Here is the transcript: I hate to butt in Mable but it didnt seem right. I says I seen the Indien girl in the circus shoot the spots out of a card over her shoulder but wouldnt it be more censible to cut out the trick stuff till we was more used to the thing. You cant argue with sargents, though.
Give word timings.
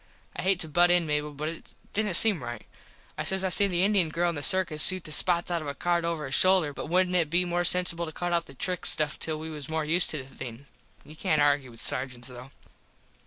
I 0.35 0.41
hate 0.41 0.59
to 0.61 0.67
butt 0.67 0.89
in 0.89 1.05
Mable 1.05 1.31
but 1.31 1.47
it 1.47 1.75
didnt 1.93 2.15
seem 2.15 2.43
right. 2.43 2.65
I 3.19 3.23
says 3.23 3.43
I 3.43 3.49
seen 3.49 3.69
the 3.69 3.83
Indien 3.83 4.09
girl 4.11 4.29
in 4.29 4.33
the 4.35 4.41
circus 4.41 4.83
shoot 4.83 5.03
the 5.03 5.11
spots 5.11 5.51
out 5.51 5.61
of 5.61 5.67
a 5.67 5.75
card 5.75 6.05
over 6.05 6.23
her 6.23 6.31
shoulder 6.31 6.73
but 6.73 6.89
wouldnt 6.89 7.13
it 7.15 7.29
be 7.29 7.45
more 7.45 7.63
censible 7.63 8.07
to 8.07 8.11
cut 8.11 8.33
out 8.33 8.47
the 8.47 8.55
trick 8.55 8.87
stuff 8.87 9.19
till 9.19 9.37
we 9.37 9.51
was 9.51 9.69
more 9.69 9.85
used 9.85 10.09
to 10.09 10.17
the 10.17 10.35
thing. 10.35 10.65
You 11.05 11.15
cant 11.15 11.39
argue 11.39 11.69
with 11.69 11.81
sargents, 11.81 12.27
though. 12.29 12.49